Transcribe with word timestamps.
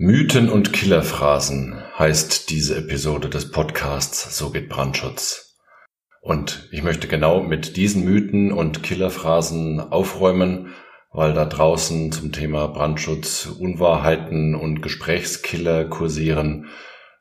Mythen 0.00 0.48
und 0.48 0.72
Killerphrasen 0.72 1.82
heißt 1.98 2.50
diese 2.50 2.76
Episode 2.76 3.28
des 3.28 3.50
Podcasts 3.50 4.38
So 4.38 4.50
geht 4.50 4.68
Brandschutz. 4.68 5.56
Und 6.20 6.68
ich 6.70 6.84
möchte 6.84 7.08
genau 7.08 7.42
mit 7.42 7.76
diesen 7.76 8.04
Mythen 8.04 8.52
und 8.52 8.84
Killerphrasen 8.84 9.80
aufräumen, 9.80 10.72
weil 11.10 11.34
da 11.34 11.46
draußen 11.46 12.12
zum 12.12 12.30
Thema 12.30 12.68
Brandschutz 12.68 13.46
Unwahrheiten 13.46 14.54
und 14.54 14.82
Gesprächskiller 14.82 15.86
kursieren, 15.86 16.66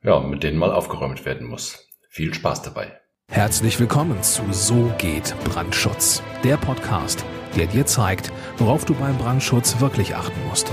ja, 0.03 0.19
mit 0.19 0.43
denen 0.43 0.59
mal 0.59 0.71
aufgeräumt 0.71 1.25
werden 1.25 1.47
muss. 1.47 1.89
Viel 2.11 2.31
Spaß 2.35 2.61
dabei. 2.61 2.99
Herzlich 3.31 3.79
willkommen 3.79 4.21
zu 4.21 4.43
So 4.51 4.93
geht 4.99 5.33
Brandschutz, 5.45 6.21
der 6.43 6.57
Podcast, 6.57 7.25
der 7.55 7.65
dir 7.65 7.87
zeigt, 7.87 8.31
worauf 8.59 8.85
du 8.85 8.93
beim 8.93 9.17
Brandschutz 9.17 9.79
wirklich 9.79 10.15
achten 10.15 10.47
musst. 10.47 10.71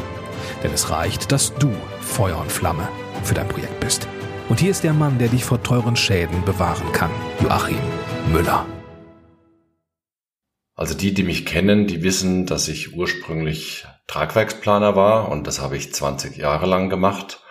Denn 0.65 0.73
es 0.73 0.91
reicht, 0.91 1.31
dass 1.31 1.55
du 1.55 1.71
Feuer 2.01 2.39
und 2.39 2.51
Flamme 2.51 2.89
für 3.23 3.35
dein 3.35 3.46
Projekt 3.46 3.79
bist. 3.81 4.09
Und 4.49 4.61
hier 4.61 4.71
ist 4.71 4.82
der 4.82 4.95
Mann, 4.95 5.18
der 5.18 5.29
dich 5.29 5.45
vor 5.45 5.63
teuren 5.63 5.95
Schäden 5.95 6.43
bewahren 6.45 6.90
kann, 6.93 7.11
Joachim 7.43 7.79
Müller. 8.32 8.67
Also 10.75 10.95
die, 10.95 11.14
die 11.14 11.23
mich 11.23 11.46
kennen, 11.46 11.87
die 11.87 12.03
wissen, 12.03 12.46
dass 12.46 12.68
ich 12.68 12.96
ursprünglich 12.96 13.87
Tragwerksplaner 14.07 14.96
war 14.96 15.31
und 15.31 15.46
das 15.46 15.61
habe 15.61 15.77
ich 15.77 15.95
20 15.95 16.37
Jahre 16.37 16.67
lang 16.67 16.89
gemacht. 16.89 17.43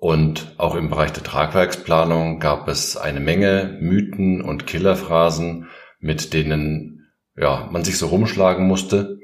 Und 0.00 0.54
auch 0.58 0.74
im 0.74 0.90
Bereich 0.90 1.12
der 1.12 1.24
Tragwerksplanung 1.24 2.40
gab 2.40 2.68
es 2.68 2.96
eine 2.96 3.20
Menge 3.20 3.78
Mythen 3.80 4.42
und 4.42 4.66
Killerphrasen, 4.66 5.68
mit 6.00 6.32
denen 6.32 7.06
ja, 7.36 7.68
man 7.70 7.84
sich 7.84 7.98
so 7.98 8.08
rumschlagen 8.08 8.66
musste. 8.66 9.17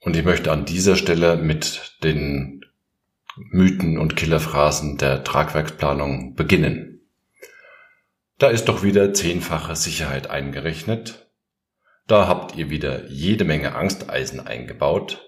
Und 0.00 0.16
ich 0.16 0.24
möchte 0.24 0.52
an 0.52 0.64
dieser 0.64 0.96
Stelle 0.96 1.36
mit 1.36 1.96
den 2.02 2.64
Mythen 3.36 3.98
und 3.98 4.16
Killerphrasen 4.16 4.96
der 4.96 5.24
Tragwerksplanung 5.24 6.34
beginnen. 6.34 7.00
Da 8.38 8.48
ist 8.48 8.66
doch 8.66 8.82
wieder 8.82 9.12
zehnfache 9.12 9.74
Sicherheit 9.74 10.30
eingerechnet. 10.30 11.28
Da 12.06 12.28
habt 12.28 12.56
ihr 12.56 12.70
wieder 12.70 13.06
jede 13.08 13.44
Menge 13.44 13.74
Angsteisen 13.74 14.40
eingebaut. 14.40 15.24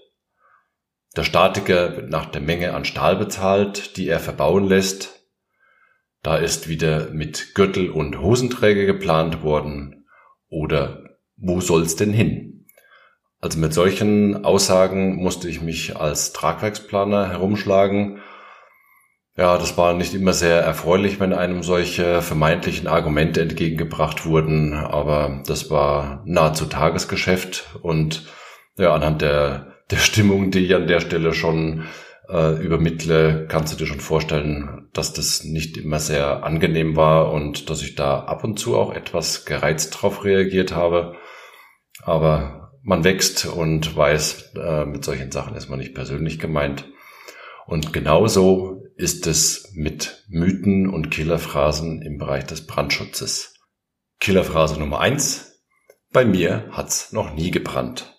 Der 1.16 1.24
Statiker 1.24 1.96
wird 1.96 2.10
nach 2.10 2.26
der 2.26 2.40
Menge 2.40 2.72
an 2.72 2.84
Stahl 2.84 3.16
bezahlt, 3.16 3.96
die 3.96 4.08
er 4.08 4.20
verbauen 4.20 4.64
lässt. 4.64 5.26
Da 6.22 6.36
ist 6.36 6.68
wieder 6.68 7.10
mit 7.10 7.54
Gürtel 7.54 7.90
und 7.90 8.20
Hosenträger 8.20 8.84
geplant 8.84 9.42
worden. 9.42 10.06
Oder 10.48 11.18
wo 11.36 11.60
soll's 11.60 11.96
denn 11.96 12.12
hin? 12.12 12.49
Also 13.40 13.58
mit 13.58 13.72
solchen 13.72 14.44
Aussagen 14.44 15.16
musste 15.16 15.48
ich 15.48 15.62
mich 15.62 15.96
als 15.96 16.32
Tragwerksplaner 16.32 17.30
herumschlagen. 17.30 18.20
Ja, 19.36 19.56
das 19.56 19.78
war 19.78 19.94
nicht 19.94 20.12
immer 20.12 20.34
sehr 20.34 20.60
erfreulich, 20.60 21.18
wenn 21.20 21.32
einem 21.32 21.62
solche 21.62 22.20
vermeintlichen 22.20 22.86
Argumente 22.86 23.40
entgegengebracht 23.40 24.26
wurden, 24.26 24.74
aber 24.74 25.42
das 25.46 25.70
war 25.70 26.22
nahezu 26.26 26.66
Tagesgeschäft 26.66 27.78
und 27.80 28.26
ja, 28.76 28.94
anhand 28.94 29.22
der, 29.22 29.76
der 29.90 29.96
Stimmung, 29.96 30.50
die 30.50 30.66
ich 30.66 30.74
an 30.74 30.86
der 30.86 31.00
Stelle 31.00 31.32
schon 31.32 31.84
äh, 32.28 32.62
übermittle, 32.62 33.46
kannst 33.48 33.72
du 33.72 33.78
dir 33.78 33.86
schon 33.86 34.00
vorstellen, 34.00 34.88
dass 34.92 35.14
das 35.14 35.44
nicht 35.44 35.78
immer 35.78 36.00
sehr 36.00 36.44
angenehm 36.44 36.96
war 36.96 37.32
und 37.32 37.70
dass 37.70 37.80
ich 37.80 37.94
da 37.94 38.20
ab 38.20 38.44
und 38.44 38.58
zu 38.58 38.76
auch 38.76 38.92
etwas 38.92 39.46
gereizt 39.46 40.02
drauf 40.02 40.24
reagiert 40.24 40.74
habe. 40.74 41.16
Aber 42.02 42.59
man 42.82 43.04
wächst 43.04 43.46
und 43.46 43.94
weiß, 43.96 44.52
äh, 44.56 44.84
mit 44.84 45.04
solchen 45.04 45.30
Sachen 45.30 45.54
ist 45.54 45.68
man 45.68 45.78
nicht 45.78 45.94
persönlich 45.94 46.38
gemeint. 46.38 46.86
Und 47.66 47.92
genauso 47.92 48.82
ist 48.96 49.26
es 49.26 49.72
mit 49.74 50.24
Mythen 50.28 50.88
und 50.88 51.10
Killerphrasen 51.10 52.02
im 52.02 52.18
Bereich 52.18 52.44
des 52.44 52.66
Brandschutzes. 52.66 53.54
Killerphrase 54.18 54.78
Nummer 54.78 55.00
eins: 55.00 55.62
Bei 56.12 56.24
mir 56.24 56.68
hat's 56.72 57.12
noch 57.12 57.34
nie 57.34 57.50
gebrannt. 57.50 58.18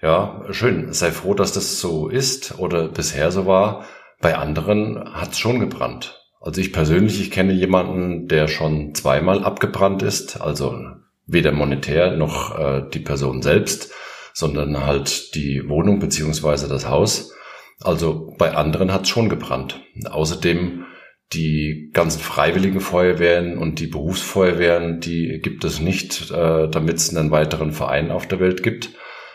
Ja, 0.00 0.44
schön. 0.50 0.92
Sei 0.92 1.10
froh, 1.10 1.34
dass 1.34 1.52
das 1.52 1.80
so 1.80 2.08
ist 2.08 2.58
oder 2.58 2.88
bisher 2.88 3.30
so 3.32 3.46
war. 3.46 3.84
Bei 4.20 4.36
anderen 4.36 5.12
hat's 5.12 5.38
schon 5.38 5.60
gebrannt. 5.60 6.18
Also 6.40 6.60
ich 6.60 6.72
persönlich, 6.72 7.20
ich 7.20 7.30
kenne 7.30 7.52
jemanden, 7.52 8.28
der 8.28 8.46
schon 8.48 8.94
zweimal 8.94 9.42
abgebrannt 9.42 10.02
ist, 10.02 10.40
also 10.40 10.76
weder 11.28 11.52
monetär 11.52 12.16
noch 12.16 12.58
äh, 12.58 12.82
die 12.92 13.00
Person 13.00 13.42
selbst, 13.42 13.92
sondern 14.32 14.84
halt 14.84 15.34
die 15.34 15.68
Wohnung 15.68 16.00
beziehungsweise 16.00 16.68
das 16.68 16.88
Haus. 16.88 17.32
Also 17.80 18.34
bei 18.38 18.54
anderen 18.54 18.92
hat 18.92 19.02
es 19.02 19.10
schon 19.10 19.28
gebrannt. 19.28 19.80
Außerdem 20.10 20.84
die 21.32 21.90
ganzen 21.92 22.20
freiwilligen 22.20 22.80
Feuerwehren 22.80 23.58
und 23.58 23.78
die 23.78 23.86
Berufsfeuerwehren, 23.86 25.00
die 25.00 25.40
gibt 25.42 25.62
es 25.64 25.78
nicht, 25.78 26.30
äh, 26.30 26.68
damit 26.68 26.96
es 26.96 27.14
einen 27.14 27.30
weiteren 27.30 27.72
Verein 27.72 28.10
auf 28.10 28.26
der 28.26 28.40
Welt 28.40 28.62
gibt, 28.62 28.90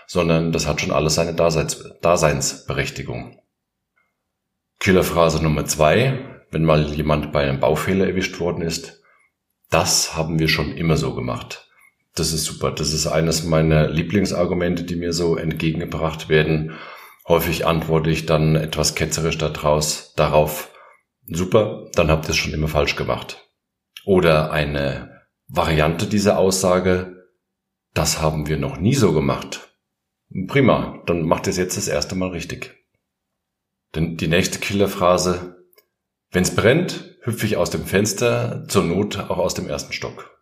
sondern 0.08 0.52
das 0.52 0.68
hat 0.68 0.82
schon 0.82 0.92
alles 0.92 1.16
seine 1.16 1.36
Daseins 1.36 1.84
Daseinsberechtigung. 2.02 3.40
Killerphrase 4.80 5.42
Nummer 5.42 5.66
zwei, 5.66 6.42
wenn 6.50 6.66
mal 6.66 6.84
jemand 6.92 7.32
bei 7.32 7.44
einem 7.44 7.60
Baufehler 7.60 8.08
erwischt 8.08 8.40
worden 8.40 8.64
ist, 8.64 9.02
das 9.70 10.16
haben 10.16 10.40
wir 10.40 10.48
schon 10.48 10.76
immer 10.76 10.98
so 10.98 11.16
gemacht. 11.16 11.70
Das 12.16 12.32
ist 12.32 12.46
super. 12.46 12.72
Das 12.72 12.94
ist 12.94 13.08
eines 13.08 13.44
meiner 13.44 13.90
Lieblingsargumente, 13.90 14.84
die 14.84 14.96
mir 14.96 15.14
so 15.14 15.36
entgegengebracht 15.36 16.30
werden. 16.30 16.74
Häufig 17.28 17.66
antworte 17.66 18.10
ich 18.10 18.26
dann 18.26 18.56
etwas 18.56 18.96
ketzerisch 18.96 19.38
daraus, 19.38 20.14
darauf, 20.16 20.72
super, 21.26 21.90
dann 21.94 22.12
habt 22.12 22.26
ihr 22.26 22.32
es 22.32 22.38
schon 22.38 22.54
immer 22.54 22.68
falsch 22.68 22.96
gemacht. 22.96 23.50
Oder 24.06 24.52
eine 24.52 25.22
Variante 25.48 26.06
dieser 26.06 26.38
Aussage, 26.38 27.30
das 27.94 28.22
haben 28.22 28.48
wir 28.48 28.58
noch 28.58 28.78
nie 28.78 28.96
so 28.96 29.14
gemacht. 29.14 29.74
Prima, 30.48 31.02
dann 31.06 31.24
macht 31.24 31.48
ihr 31.48 31.52
es 31.52 31.58
jetzt 31.58 31.78
das 31.78 31.88
erste 31.88 32.16
Mal 32.16 32.30
richtig. 32.30 32.76
Denn 33.96 34.18
die 34.18 34.28
nächste 34.28 34.60
Killerphrase, 34.60 35.64
wenn's 36.32 36.56
brennt, 36.56 37.18
hüpfe 37.22 37.46
ich 37.46 37.56
aus 37.56 37.70
dem 37.70 37.86
Fenster, 37.86 38.66
zur 38.68 38.84
Not 38.84 39.18
auch 39.18 39.38
aus 39.38 39.54
dem 39.54 39.70
ersten 39.70 39.94
Stock. 39.94 40.33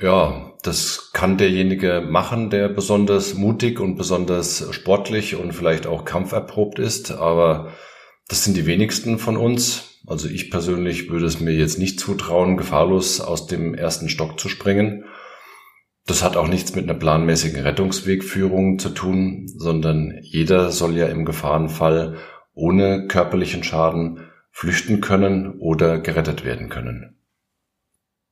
Ja, 0.00 0.52
das 0.62 1.10
kann 1.12 1.38
derjenige 1.38 2.00
machen, 2.08 2.50
der 2.50 2.68
besonders 2.68 3.34
mutig 3.34 3.80
und 3.80 3.96
besonders 3.96 4.72
sportlich 4.72 5.34
und 5.34 5.52
vielleicht 5.52 5.88
auch 5.88 6.04
kampferprobt 6.04 6.78
ist, 6.78 7.10
aber 7.10 7.72
das 8.28 8.44
sind 8.44 8.56
die 8.56 8.66
wenigsten 8.66 9.18
von 9.18 9.36
uns. 9.36 10.00
Also 10.06 10.28
ich 10.28 10.50
persönlich 10.52 11.10
würde 11.10 11.26
es 11.26 11.40
mir 11.40 11.52
jetzt 11.52 11.80
nicht 11.80 11.98
zutrauen, 11.98 12.56
gefahrlos 12.56 13.20
aus 13.20 13.48
dem 13.48 13.74
ersten 13.74 14.08
Stock 14.08 14.38
zu 14.38 14.48
springen. 14.48 15.04
Das 16.06 16.22
hat 16.22 16.36
auch 16.36 16.46
nichts 16.48 16.76
mit 16.76 16.88
einer 16.88 16.98
planmäßigen 16.98 17.60
Rettungswegführung 17.60 18.78
zu 18.78 18.90
tun, 18.90 19.48
sondern 19.48 20.16
jeder 20.22 20.70
soll 20.70 20.96
ja 20.96 21.08
im 21.08 21.24
Gefahrenfall 21.24 22.18
ohne 22.54 23.08
körperlichen 23.08 23.64
Schaden 23.64 24.20
flüchten 24.50 25.00
können 25.00 25.58
oder 25.58 25.98
gerettet 25.98 26.44
werden 26.44 26.68
können. 26.68 27.18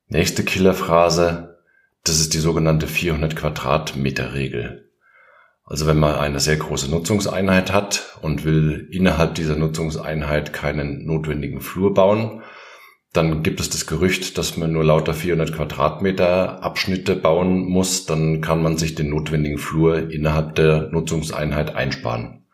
Nächste 0.09 0.45
Killerphrase, 0.45 1.56
das 2.09 2.21
ist 2.21 2.35
die 2.35 2.39
sogenannte 2.39 2.87
400 2.87 3.35
Quadratmeter 3.35 4.33
Regel. 4.33 4.91
Also 5.65 5.89
wenn 5.89 5.99
man 5.99 6.15
eine 6.15 6.39
sehr 6.39 6.57
große 6.57 6.89
Nutzungseinheit 6.89 7.73
hat 7.73 8.19
und 8.23 8.45
will 8.45 8.89
innerhalb 8.93 9.35
dieser 9.35 9.57
Nutzungseinheit 9.57 10.53
keinen 10.53 11.05
notwendigen 11.05 11.61
Flur 11.61 11.93
bauen, 11.93 12.43
dann 13.13 13.43
gibt 13.43 13.59
es 13.59 13.71
das 13.71 13.87
Gerücht, 13.87 14.39
dass 14.39 14.57
man 14.57 14.73
nur 14.73 14.85
lauter 14.85 15.15
400 15.15 15.53
Quadratmeter 15.53 16.63
Abschnitte 16.63 17.17
bauen 17.17 17.65
muss, 17.65 18.07
dann 18.07 18.41
kann 18.41 18.63
man 18.63 18.77
sich 18.77 18.95
den 18.95 19.11
notwendigen 19.11 19.59
Flur 19.59 20.09
innerhalb 20.11 20.55
der 20.55 20.91
Nutzungseinheit 20.93 21.75
einsparen. 21.75 22.47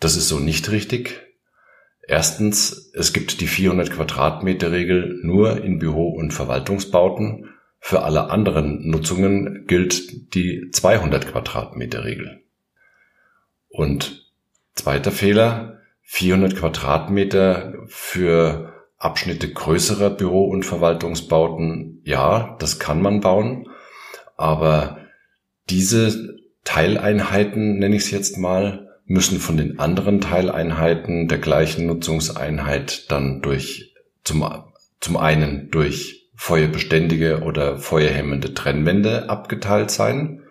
Das 0.00 0.16
ist 0.16 0.28
so 0.28 0.40
nicht 0.40 0.72
richtig. 0.72 1.20
Erstens, 2.08 2.90
es 2.94 3.12
gibt 3.12 3.40
die 3.40 3.46
400 3.46 3.92
Quadratmeter 3.92 4.72
Regel 4.72 5.20
nur 5.22 5.62
in 5.62 5.78
Büro- 5.78 6.16
und 6.16 6.32
Verwaltungsbauten 6.32 7.47
für 7.80 8.02
alle 8.02 8.30
anderen 8.30 8.88
Nutzungen 8.88 9.66
gilt 9.66 10.34
die 10.34 10.70
200 10.70 11.28
Quadratmeter 11.28 12.04
Regel. 12.04 12.42
Und 13.68 14.26
zweiter 14.74 15.10
Fehler, 15.10 15.80
400 16.02 16.56
Quadratmeter 16.56 17.74
für 17.86 18.72
Abschnitte 18.98 19.52
größerer 19.52 20.10
Büro- 20.10 20.48
und 20.48 20.64
Verwaltungsbauten, 20.64 22.00
ja, 22.04 22.56
das 22.58 22.78
kann 22.78 23.00
man 23.00 23.20
bauen, 23.20 23.68
aber 24.36 24.98
diese 25.70 26.38
Teileinheiten, 26.64 27.78
nenne 27.78 27.96
ich 27.96 28.02
es 28.02 28.10
jetzt 28.10 28.38
mal, 28.38 28.88
müssen 29.04 29.38
von 29.38 29.56
den 29.56 29.78
anderen 29.78 30.20
Teileinheiten 30.20 31.28
der 31.28 31.38
gleichen 31.38 31.86
Nutzungseinheit 31.86 33.10
dann 33.10 33.40
durch 33.40 33.94
zum, 34.24 34.46
zum 35.00 35.16
einen 35.16 35.70
durch 35.70 36.17
feuerbeständige 36.38 37.42
oder 37.42 37.78
feuerhemmende 37.78 38.54
Trennwände 38.54 39.28
abgeteilt 39.28 39.90
sein. 39.90 40.44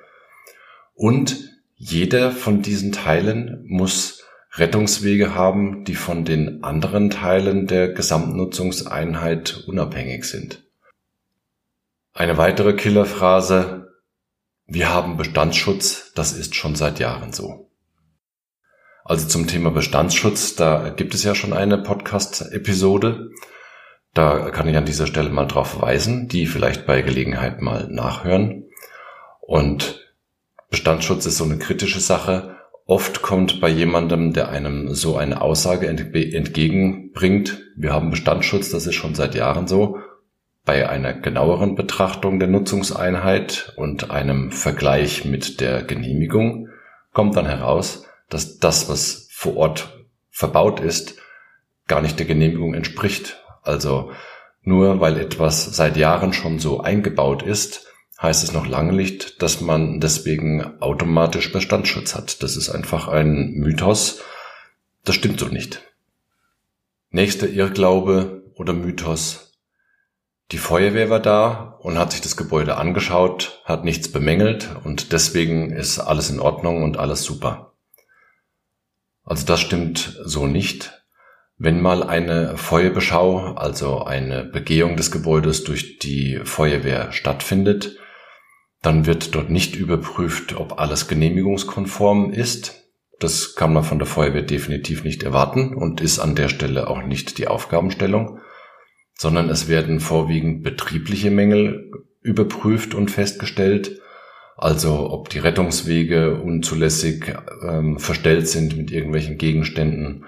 Und 0.94 1.38
jeder 1.76 2.32
von 2.32 2.62
diesen 2.62 2.92
Teilen 2.92 3.64
muss 3.68 4.22
Rettungswege 4.52 5.34
haben, 5.34 5.86
die 5.86 5.96
von 5.96 6.26
den 6.26 6.64
anderen 6.64 7.10
Teilen 7.10 7.68
der 7.68 7.94
Gesamtnutzungseinheit 7.94 9.64
unabhängig 9.66 10.26
sind. 10.26 10.64
Eine 12.14 12.38
weitere 12.38 12.74
Killerphrase, 12.74 13.88
wir 14.66 14.94
haben 14.94 15.16
Bestandsschutz, 15.16 16.12
das 16.16 16.34
ist 16.34 16.56
schon 16.56 16.76
seit 16.76 17.00
Jahren 17.00 17.32
so. 17.32 17.72
Also 19.06 19.26
zum 19.26 19.48
Thema 19.48 19.72
Bestandsschutz, 19.72 20.56
da 20.56 20.90
gibt 20.90 21.14
es 21.14 21.24
ja 21.24 21.34
schon 21.34 21.54
eine 21.54 21.78
Podcast-Episode. 21.78 23.30
Da 24.18 24.50
kann 24.50 24.68
ich 24.68 24.76
an 24.76 24.86
dieser 24.86 25.06
Stelle 25.06 25.30
mal 25.30 25.46
drauf 25.46 25.68
verweisen, 25.68 26.28
die 26.28 26.48
vielleicht 26.48 26.88
bei 26.88 27.04
Gelegenheit 27.04 27.62
mal 27.62 27.88
nachhören. 27.88 28.64
Und 29.42 30.12
Bestandsschutz 30.72 31.28
ist 31.28 31.38
so 31.38 31.44
eine 31.44 31.60
kritische 31.60 32.00
Sache. 32.00 32.56
Oft 32.88 33.22
kommt 33.22 33.62
bei 33.62 33.70
jemandem, 33.70 34.34
der 34.34 34.50
einem 34.50 34.92
so 34.96 35.18
eine 35.18 35.42
Aussage 35.42 35.88
entgegenbringt, 35.88 37.62
wir 37.76 37.94
haben 37.94 38.10
Bestandsschutz, 38.10 38.72
das 38.72 38.88
ist 38.88 38.96
schon 38.96 39.14
seit 39.14 39.36
Jahren 39.36 39.68
so, 39.68 40.00
bei 40.66 40.90
einer 40.90 41.14
genaueren 41.14 41.76
Betrachtung 41.76 42.40
der 42.40 42.48
Nutzungseinheit 42.48 43.74
und 43.76 44.10
einem 44.10 44.52
Vergleich 44.52 45.26
mit 45.26 45.62
der 45.62 45.84
Genehmigung 45.84 46.70
kommt 47.14 47.36
dann 47.38 47.46
heraus, 47.46 48.08
dass 48.30 48.58
das, 48.58 48.90
was 48.90 49.28
vor 49.32 49.58
Ort 49.58 50.08
verbaut 50.32 50.80
ist, 50.80 51.20
gar 51.86 52.02
nicht 52.02 52.18
der 52.18 52.26
Genehmigung 52.26 52.74
entspricht. 52.74 53.44
Also 53.68 54.12
nur 54.62 55.00
weil 55.00 55.18
etwas 55.18 55.66
seit 55.76 55.98
Jahren 55.98 56.34
schon 56.34 56.60
so 56.60 56.82
eingebaut 56.82 57.44
ist, 57.44 57.88
heißt 58.22 58.44
es 58.44 58.54
noch 58.54 58.68
lange 58.68 58.94
nicht, 58.94 59.42
dass 59.42 59.62
man 59.62 60.00
deswegen 60.00 60.82
automatisch 60.82 61.52
Bestandsschutz 61.52 62.16
hat. 62.16 62.42
Das 62.44 62.58
ist 62.58 62.70
einfach 62.70 63.08
ein 63.08 63.54
Mythos. 63.54 64.22
Das 65.04 65.16
stimmt 65.16 65.40
so 65.40 65.48
nicht. 65.48 65.82
Nächster 67.12 67.48
Irrglaube 67.48 68.44
oder 68.56 68.74
Mythos. 68.74 69.54
Die 70.52 70.58
Feuerwehr 70.58 71.10
war 71.10 71.20
da 71.20 71.78
und 71.82 71.98
hat 71.98 72.12
sich 72.12 72.22
das 72.22 72.38
Gebäude 72.38 72.78
angeschaut, 72.78 73.62
hat 73.66 73.84
nichts 73.84 74.12
bemängelt 74.12 74.70
und 74.84 75.12
deswegen 75.12 75.72
ist 75.72 76.00
alles 76.00 76.30
in 76.30 76.40
Ordnung 76.40 76.84
und 76.84 76.98
alles 76.98 77.24
super. 77.24 77.74
Also 79.24 79.46
das 79.46 79.60
stimmt 79.60 80.20
so 80.24 80.48
nicht. 80.48 80.97
Wenn 81.60 81.82
mal 81.82 82.04
eine 82.04 82.56
Feuerbeschau, 82.56 83.54
also 83.56 84.04
eine 84.04 84.44
Begehung 84.44 84.96
des 84.96 85.10
Gebäudes 85.10 85.64
durch 85.64 85.98
die 85.98 86.40
Feuerwehr 86.44 87.12
stattfindet, 87.12 87.98
dann 88.84 89.08
wird 89.08 89.34
dort 89.34 89.50
nicht 89.50 89.76
überprüft, 89.76 90.56
ob 90.56 90.80
alles 90.80 91.08
genehmigungskonform 91.08 92.32
ist. 92.32 92.84
Das 93.20 93.56
kann 93.56 93.74
man 93.74 93.84
von 93.84 93.98
der 93.98 94.06
Feuerwehr 94.06 94.44
definitiv 94.44 95.04
nicht 95.04 95.24
erwarten 95.24 95.74
und 95.74 96.00
ist 96.00 96.20
an 96.20 96.36
der 96.36 96.50
Stelle 96.50 96.88
auch 96.88 97.02
nicht 97.02 97.40
die 97.40 97.48
Aufgabenstellung, 97.48 98.40
sondern 99.16 99.50
es 99.50 99.68
werden 99.68 100.00
vorwiegend 100.00 100.62
betriebliche 100.62 101.32
Mängel 101.32 101.92
überprüft 102.22 102.94
und 102.94 103.10
festgestellt, 103.10 104.00
also 104.58 105.10
ob 105.10 105.30
die 105.30 105.40
Rettungswege 105.40 106.40
unzulässig 106.40 107.34
ähm, 107.64 107.98
verstellt 107.98 108.48
sind 108.48 108.78
mit 108.78 108.92
irgendwelchen 108.92 109.40
Gegenständen, 109.40 110.26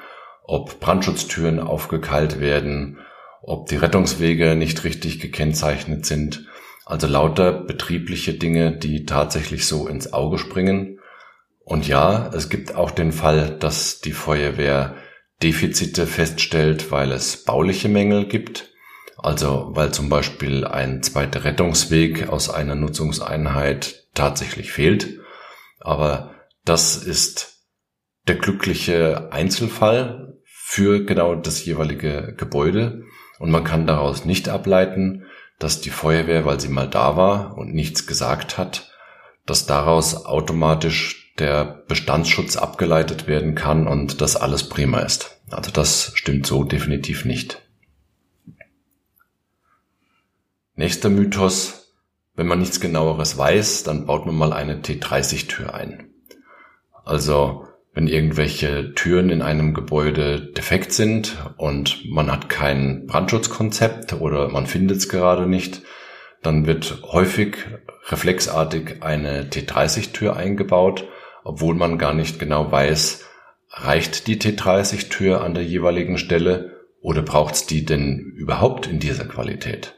ob 0.50 0.80
Brandschutztüren 0.80 1.60
aufgekeilt 1.60 2.40
werden, 2.40 2.98
ob 3.42 3.68
die 3.68 3.78
Rettungswege 3.78 4.56
nicht 4.56 4.84
richtig 4.84 5.20
gekennzeichnet 5.20 6.06
sind 6.06 6.46
also 6.90 7.06
lauter 7.06 7.52
betriebliche 7.52 8.34
Dinge, 8.34 8.76
die 8.76 9.06
tatsächlich 9.06 9.68
so 9.68 9.88
ins 9.88 10.12
Auge 10.12 10.40
springen. 10.40 11.00
Und 11.64 11.88
ja, 11.88 12.32
es 12.34 12.50
gibt 12.50 12.74
auch 12.74 12.90
den 12.90 13.12
Fall, 13.12 13.58
dass 13.60 14.02
die 14.02 14.12
Feuerwehr 14.12 14.96
Defizite 15.44 16.08
feststellt, 16.08 16.92
weil 16.92 17.12
es 17.12 17.44
bauliche 17.44 17.90
Mängel 17.90 18.26
gibt. 18.26 18.72
Also 19.18 19.70
weil 19.74 19.92
zum 19.92 20.10
Beispiel 20.10 20.66
ein 20.66 21.04
zweiter 21.04 21.44
Rettungsweg 21.44 22.28
aus 22.30 22.50
einer 22.50 22.74
Nutzungseinheit 22.74 24.08
tatsächlich 24.16 24.72
fehlt. 24.72 25.20
Aber 25.82 26.34
das 26.66 26.98
ist 26.98 27.68
der 28.28 28.38
glückliche 28.38 29.32
Einzelfall 29.32 30.29
für 30.72 31.04
genau 31.04 31.34
das 31.34 31.66
jeweilige 31.66 32.36
Gebäude. 32.38 33.04
Und 33.40 33.50
man 33.50 33.64
kann 33.64 33.88
daraus 33.88 34.24
nicht 34.24 34.50
ableiten, 34.50 35.26
dass 35.58 35.82
die 35.82 35.90
Feuerwehr, 35.90 36.46
weil 36.46 36.60
sie 36.60 36.68
mal 36.68 36.88
da 36.88 37.18
war 37.18 37.58
und 37.58 37.74
nichts 37.74 38.06
gesagt 38.06 38.60
hat, 38.60 38.92
dass 39.48 39.66
daraus 39.66 40.28
automatisch 40.28 41.34
der 41.40 41.66
Bestandsschutz 41.88 42.56
abgeleitet 42.56 43.26
werden 43.26 43.56
kann 43.56 43.88
und 43.88 44.22
dass 44.22 44.36
alles 44.36 44.70
prima 44.70 45.00
ist. 45.00 45.42
Also 45.50 45.72
das 45.72 46.12
stimmt 46.14 46.46
so 46.46 46.64
definitiv 46.64 47.26
nicht. 47.26 47.64
Nächster 50.76 51.10
Mythos. 51.10 51.96
Wenn 52.36 52.46
man 52.46 52.60
nichts 52.60 52.80
genaueres 52.80 53.36
weiß, 53.40 53.82
dann 53.84 54.06
baut 54.06 54.28
man 54.28 54.36
mal 54.36 54.54
eine 54.54 54.82
T30-Tür 54.82 55.74
ein. 55.74 56.12
Also 57.06 57.69
wenn 57.94 58.08
irgendwelche 58.08 58.94
Türen 58.94 59.30
in 59.30 59.42
einem 59.42 59.74
Gebäude 59.74 60.40
defekt 60.40 60.94
sind 60.94 61.38
und 61.58 62.06
man 62.10 62.32
hat 62.32 62.50
kein 62.50 63.08
Brandschutzkonzept 63.08 64.14
oder 64.14 64.50
man 64.50 64.68
findet 64.68 64.98
es 64.98 65.10
gerade 65.10 65.48
nicht, 65.48 65.82
dann 66.42 66.66
wird 66.66 67.02
häufig 67.04 67.58
reflexartig 68.08 68.98
eine 69.02 69.50
T30-Tür 69.50 70.36
eingebaut, 70.36 71.08
obwohl 71.44 71.76
man 71.76 71.98
gar 71.98 72.14
nicht 72.14 72.40
genau 72.40 72.72
weiß, 72.72 73.26
reicht 73.72 74.28
die 74.28 74.38
T30-Tür 74.38 75.42
an 75.42 75.54
der 75.54 75.64
jeweiligen 75.64 76.18
Stelle 76.18 76.78
oder 77.02 77.22
braucht 77.22 77.56
es 77.56 77.66
die 77.66 77.86
denn 77.86 78.34
überhaupt 78.36 78.88
in 78.88 79.00
dieser 79.00 79.26
Qualität? 79.26 79.96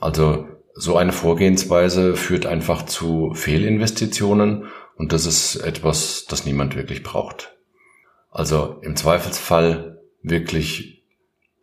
Also 0.00 0.48
so 0.74 0.96
eine 0.96 1.12
Vorgehensweise 1.12 2.16
führt 2.16 2.46
einfach 2.46 2.86
zu 2.86 3.34
Fehlinvestitionen 3.34 4.64
und 4.96 5.12
das 5.12 5.26
ist 5.26 5.56
etwas, 5.56 6.26
das 6.28 6.46
niemand 6.46 6.76
wirklich 6.76 7.02
braucht. 7.02 7.56
Also 8.30 8.78
im 8.82 8.96
Zweifelsfall 8.96 10.00
wirklich 10.22 11.04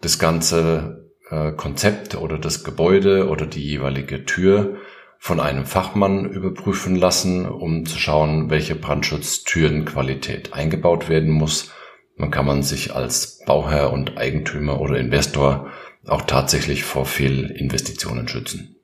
das 0.02 0.20
ganze 0.20 1.10
äh, 1.30 1.52
Konzept 1.52 2.16
oder 2.16 2.38
das 2.38 2.64
Gebäude 2.64 3.28
oder 3.30 3.46
die 3.46 3.64
jeweilige 3.64 4.26
Tür 4.26 4.78
von 5.18 5.40
einem 5.40 5.66
Fachmann 5.66 6.26
überprüfen 6.26 6.96
lassen, 6.96 7.46
um 7.46 7.86
zu 7.86 8.00
schauen, 8.00 8.50
welche 8.50 8.76
Brandschutztürenqualität 8.76 10.54
eingebaut 10.54 11.10
werden 11.10 11.32
muss. 11.32 11.72
Dann 12.18 12.32
kann 12.32 12.46
man 12.46 12.64
sich 12.64 12.96
als 12.96 13.44
Bauherr 13.46 13.92
und 13.92 14.18
Eigentümer 14.18 14.80
oder 14.80 14.98
Investor 14.98 15.70
auch 16.08 16.22
tatsächlich 16.22 16.84
vor 16.84 17.06
Fehlinvestitionen 17.06 18.27
schützen. 18.27 18.78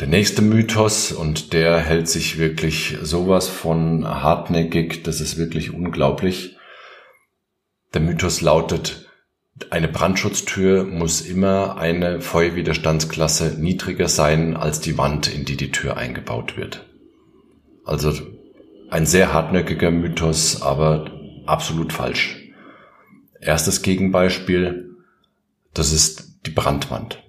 Der 0.00 0.08
nächste 0.08 0.42
Mythos, 0.42 1.12
und 1.12 1.52
der 1.52 1.78
hält 1.78 2.08
sich 2.08 2.36
wirklich 2.38 2.96
sowas 3.02 3.48
von 3.48 4.04
hartnäckig, 4.06 5.04
das 5.04 5.20
ist 5.20 5.38
wirklich 5.38 5.72
unglaublich. 5.72 6.56
Der 7.94 8.00
Mythos 8.00 8.40
lautet, 8.40 9.08
eine 9.70 9.86
Brandschutztür 9.86 10.82
muss 10.82 11.20
immer 11.20 11.76
eine 11.76 12.20
Feuerwiderstandsklasse 12.20 13.56
niedriger 13.60 14.08
sein 14.08 14.56
als 14.56 14.80
die 14.80 14.98
Wand, 14.98 15.32
in 15.32 15.44
die 15.44 15.56
die 15.56 15.70
Tür 15.70 15.96
eingebaut 15.96 16.56
wird. 16.56 16.84
Also 17.84 18.12
ein 18.90 19.06
sehr 19.06 19.32
hartnäckiger 19.32 19.92
Mythos, 19.92 20.60
aber 20.60 21.12
absolut 21.46 21.92
falsch. 21.92 22.50
Erstes 23.40 23.82
Gegenbeispiel, 23.82 24.96
das 25.72 25.92
ist 25.92 26.46
die 26.46 26.50
Brandwand. 26.50 27.23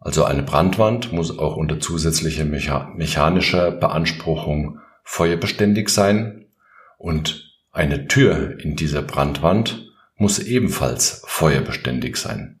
Also 0.00 0.24
eine 0.24 0.42
Brandwand 0.42 1.12
muss 1.12 1.38
auch 1.38 1.56
unter 1.56 1.78
zusätzlicher 1.78 2.44
mechanischer 2.46 3.70
Beanspruchung 3.70 4.80
feuerbeständig 5.04 5.90
sein 5.90 6.46
und 6.96 7.50
eine 7.70 8.08
Tür 8.08 8.58
in 8.58 8.76
dieser 8.76 9.02
Brandwand 9.02 9.86
muss 10.16 10.38
ebenfalls 10.38 11.22
feuerbeständig 11.26 12.16
sein. 12.16 12.60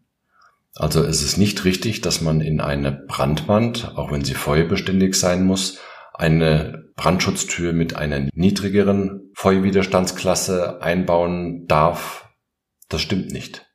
Also 0.76 1.02
es 1.02 1.22
ist 1.22 1.36
nicht 1.36 1.64
richtig, 1.64 2.00
dass 2.00 2.20
man 2.20 2.40
in 2.40 2.60
eine 2.60 2.92
Brandwand, 2.92 3.92
auch 3.96 4.12
wenn 4.12 4.24
sie 4.24 4.34
feuerbeständig 4.34 5.14
sein 5.14 5.44
muss, 5.44 5.78
eine 6.14 6.84
Brandschutztür 6.96 7.72
mit 7.72 7.96
einer 7.96 8.28
niedrigeren 8.34 9.30
Feuerwiderstandsklasse 9.34 10.82
einbauen 10.82 11.66
darf. 11.66 12.28
Das 12.88 13.00
stimmt 13.00 13.32
nicht. 13.32 13.69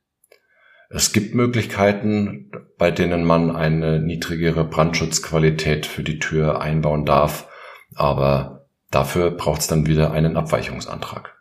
Es 0.96 1.12
gibt 1.12 1.36
Möglichkeiten, 1.36 2.52
bei 2.78 2.90
denen 2.90 3.26
man 3.26 3.54
eine 3.54 4.00
niedrigere 4.00 4.64
Brandschutzqualität 4.64 5.86
für 5.86 6.04
die 6.04 6.20
Tür 6.20 6.62
einbauen 6.62 7.04
darf, 7.06 7.50
aber 7.96 8.70
dafür 8.92 9.32
braucht 9.32 9.60
es 9.60 9.68
dann 9.68 9.88
wieder 9.88 10.14
einen 10.14 10.38
Abweichungsantrag. 10.38 11.36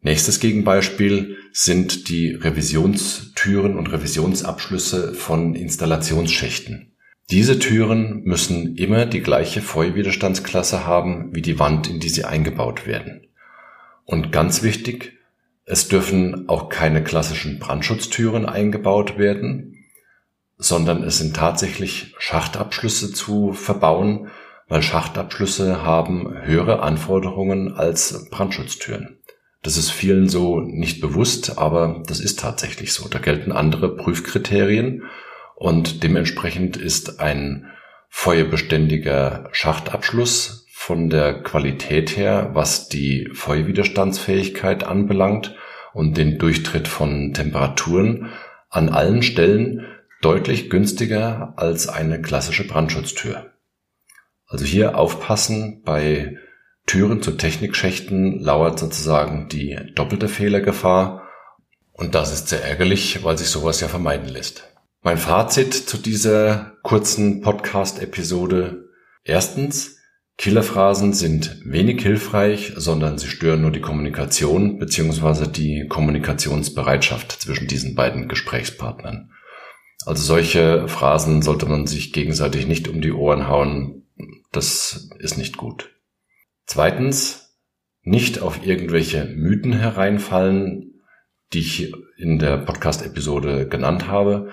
Nächstes 0.00 0.40
Gegenbeispiel 0.40 1.36
sind 1.52 2.08
die 2.08 2.32
Revisionstüren 2.32 3.78
und 3.78 3.92
Revisionsabschlüsse 3.92 5.14
von 5.14 5.54
Installationsschächten. 5.54 6.96
Diese 7.30 7.60
Türen 7.60 8.24
müssen 8.24 8.74
immer 8.74 9.06
die 9.06 9.20
gleiche 9.20 9.62
Feuerwiderstandsklasse 9.62 10.84
haben 10.84 11.32
wie 11.32 11.42
die 11.42 11.60
Wand, 11.60 11.88
in 11.88 12.00
die 12.00 12.08
sie 12.08 12.24
eingebaut 12.24 12.88
werden. 12.88 13.28
Und 14.04 14.32
ganz 14.32 14.64
wichtig, 14.64 15.15
es 15.66 15.88
dürfen 15.88 16.48
auch 16.48 16.68
keine 16.68 17.02
klassischen 17.02 17.58
Brandschutztüren 17.58 18.46
eingebaut 18.46 19.18
werden, 19.18 19.84
sondern 20.56 21.02
es 21.02 21.18
sind 21.18 21.34
tatsächlich 21.36 22.14
Schachtabschlüsse 22.18 23.12
zu 23.12 23.52
verbauen, 23.52 24.28
weil 24.68 24.82
Schachtabschlüsse 24.82 25.82
haben 25.82 26.32
höhere 26.42 26.82
Anforderungen 26.82 27.74
als 27.74 28.30
Brandschutztüren. 28.30 29.18
Das 29.62 29.76
ist 29.76 29.90
vielen 29.90 30.28
so 30.28 30.60
nicht 30.60 31.00
bewusst, 31.00 31.58
aber 31.58 32.02
das 32.06 32.20
ist 32.20 32.38
tatsächlich 32.38 32.92
so. 32.92 33.08
Da 33.08 33.18
gelten 33.18 33.50
andere 33.50 33.96
Prüfkriterien 33.96 35.02
und 35.56 36.04
dementsprechend 36.04 36.76
ist 36.76 37.18
ein 37.18 37.66
feuerbeständiger 38.08 39.48
Schachtabschluss 39.50 40.55
von 40.86 41.10
der 41.10 41.42
Qualität 41.42 42.16
her, 42.16 42.50
was 42.52 42.88
die 42.88 43.28
Feuerwiderstandsfähigkeit 43.32 44.84
anbelangt 44.84 45.56
und 45.92 46.16
den 46.16 46.38
Durchtritt 46.38 46.86
von 46.86 47.34
Temperaturen 47.34 48.30
an 48.70 48.90
allen 48.90 49.24
Stellen 49.24 49.84
deutlich 50.22 50.70
günstiger 50.70 51.54
als 51.56 51.88
eine 51.88 52.22
klassische 52.22 52.68
Brandschutztür. 52.68 53.50
Also 54.46 54.64
hier 54.64 54.96
aufpassen 54.96 55.82
bei 55.84 56.38
Türen 56.86 57.20
zu 57.20 57.32
Technikschächten 57.32 58.38
lauert 58.38 58.78
sozusagen 58.78 59.48
die 59.48 59.76
doppelte 59.96 60.28
Fehlergefahr. 60.28 61.26
Und 61.94 62.14
das 62.14 62.32
ist 62.32 62.46
sehr 62.46 62.62
ärgerlich, 62.62 63.24
weil 63.24 63.36
sich 63.36 63.48
sowas 63.48 63.80
ja 63.80 63.88
vermeiden 63.88 64.28
lässt. 64.28 64.72
Mein 65.02 65.18
Fazit 65.18 65.74
zu 65.74 65.98
dieser 65.98 66.76
kurzen 66.84 67.40
Podcast-Episode. 67.40 68.84
Erstens, 69.24 69.95
Killerphrasen 70.38 71.14
sind 71.14 71.62
wenig 71.64 72.02
hilfreich, 72.02 72.74
sondern 72.76 73.16
sie 73.18 73.28
stören 73.28 73.62
nur 73.62 73.70
die 73.70 73.80
Kommunikation 73.80 74.78
bzw. 74.78 75.46
die 75.50 75.86
Kommunikationsbereitschaft 75.88 77.32
zwischen 77.32 77.66
diesen 77.66 77.94
beiden 77.94 78.28
Gesprächspartnern. 78.28 79.30
Also 80.04 80.22
solche 80.22 80.88
Phrasen 80.88 81.42
sollte 81.42 81.66
man 81.66 81.86
sich 81.86 82.12
gegenseitig 82.12 82.66
nicht 82.66 82.86
um 82.86 83.00
die 83.00 83.12
Ohren 83.12 83.48
hauen. 83.48 84.06
Das 84.52 85.10
ist 85.18 85.38
nicht 85.38 85.56
gut. 85.56 85.90
Zweitens, 86.66 87.56
nicht 88.02 88.40
auf 88.40 88.64
irgendwelche 88.64 89.24
Mythen 89.24 89.72
hereinfallen, 89.72 91.02
die 91.52 91.60
ich 91.60 91.92
in 92.18 92.38
der 92.38 92.58
Podcast-Episode 92.58 93.68
genannt 93.68 94.06
habe, 94.06 94.50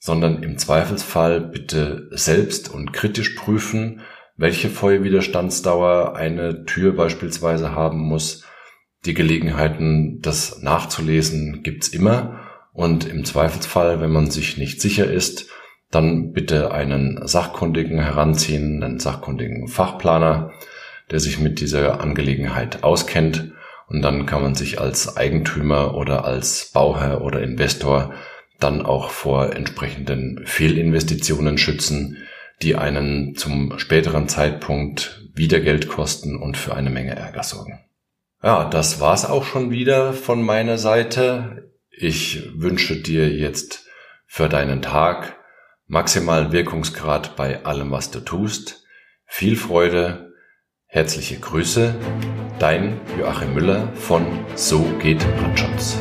sondern 0.00 0.42
im 0.42 0.58
Zweifelsfall 0.58 1.40
bitte 1.40 2.08
selbst 2.10 2.68
und 2.68 2.92
kritisch 2.92 3.30
prüfen, 3.30 4.00
welche 4.36 4.68
Feuerwiderstandsdauer 4.68 6.14
eine 6.14 6.64
Tür 6.64 6.94
beispielsweise 6.94 7.72
haben 7.72 8.00
muss. 8.00 8.44
Die 9.04 9.14
Gelegenheiten, 9.14 10.20
das 10.20 10.62
nachzulesen, 10.62 11.62
gibt's 11.62 11.88
immer. 11.88 12.40
Und 12.72 13.08
im 13.08 13.24
Zweifelsfall, 13.24 14.00
wenn 14.00 14.12
man 14.12 14.30
sich 14.30 14.58
nicht 14.58 14.80
sicher 14.80 15.10
ist, 15.10 15.48
dann 15.90 16.32
bitte 16.32 16.72
einen 16.72 17.26
Sachkundigen 17.26 17.98
heranziehen, 17.98 18.82
einen 18.82 19.00
sachkundigen 19.00 19.68
Fachplaner, 19.68 20.52
der 21.10 21.20
sich 21.20 21.38
mit 21.38 21.60
dieser 21.60 22.00
Angelegenheit 22.00 22.82
auskennt. 22.82 23.52
Und 23.88 24.02
dann 24.02 24.26
kann 24.26 24.42
man 24.42 24.54
sich 24.54 24.80
als 24.80 25.16
Eigentümer 25.16 25.94
oder 25.94 26.24
als 26.24 26.72
Bauherr 26.74 27.22
oder 27.22 27.40
Investor 27.40 28.12
dann 28.58 28.84
auch 28.84 29.10
vor 29.10 29.54
entsprechenden 29.54 30.42
Fehlinvestitionen 30.44 31.56
schützen, 31.56 32.18
die 32.62 32.76
einen 32.76 33.36
zum 33.36 33.78
späteren 33.78 34.28
Zeitpunkt 34.28 35.22
wieder 35.34 35.60
Geld 35.60 35.88
kosten 35.88 36.36
und 36.36 36.56
für 36.56 36.74
eine 36.74 36.90
Menge 36.90 37.14
Ärger 37.14 37.42
sorgen. 37.42 37.80
Ja, 38.42 38.68
das 38.68 39.00
war's 39.00 39.24
auch 39.24 39.44
schon 39.44 39.70
wieder 39.70 40.12
von 40.12 40.42
meiner 40.42 40.78
Seite. 40.78 41.70
Ich 41.90 42.42
wünsche 42.54 42.96
dir 42.96 43.28
jetzt 43.30 43.86
für 44.26 44.48
deinen 44.48 44.82
Tag 44.82 45.36
maximalen 45.86 46.52
Wirkungsgrad 46.52 47.36
bei 47.36 47.64
allem, 47.64 47.90
was 47.90 48.10
du 48.10 48.20
tust. 48.20 48.84
Viel 49.26 49.56
Freude 49.56 50.26
Herzliche 50.88 51.38
Grüße, 51.38 51.94
dein 52.58 52.98
Joachim 53.18 53.52
Müller 53.52 53.92
von 53.96 54.24
So 54.54 54.80
geht 54.98 55.18
Brandschutz. 55.36 55.98